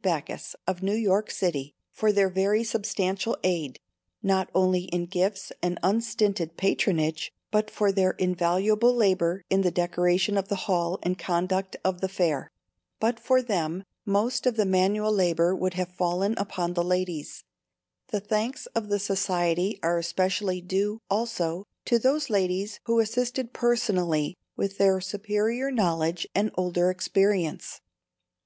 Backus 0.00 0.56
of 0.66 0.82
New 0.82 0.94
York 0.94 1.30
City, 1.30 1.74
for 1.90 2.12
their 2.12 2.30
very 2.30 2.64
substantial 2.64 3.36
aid, 3.44 3.78
not 4.22 4.48
only 4.54 4.84
in 4.84 5.04
gifts 5.04 5.52
and 5.62 5.78
unstinted 5.82 6.56
patronage, 6.56 7.30
but 7.50 7.70
for 7.70 7.92
their 7.92 8.12
invaluable 8.12 8.94
labor 8.96 9.42
in 9.50 9.60
the 9.60 9.70
decoration 9.70 10.38
of 10.38 10.48
the 10.48 10.54
hall 10.64 10.98
and 11.02 11.18
conduct 11.18 11.76
of 11.84 12.00
the 12.00 12.08
Fair. 12.08 12.50
But 13.00 13.20
for 13.20 13.42
them 13.42 13.84
most 14.06 14.46
of 14.46 14.56
the 14.56 14.64
manual 14.64 15.12
labor 15.12 15.54
would 15.54 15.74
have 15.74 15.92
fallen 15.92 16.36
upon 16.38 16.72
the 16.72 16.82
ladies. 16.84 17.44
The 18.08 18.20
thanks 18.20 18.64
of 18.74 18.88
the 18.88 18.98
Society 18.98 19.78
are 19.82 19.98
especially 19.98 20.62
due, 20.62 21.00
also, 21.10 21.66
to 21.84 21.98
those 21.98 22.30
ladies 22.30 22.80
who 22.84 22.98
assisted 22.98 23.52
personally 23.52 24.38
with 24.56 24.78
their 24.78 25.02
superior 25.02 25.70
knowledge 25.70 26.26
and 26.34 26.50
older 26.56 26.88
experience. 26.88 27.82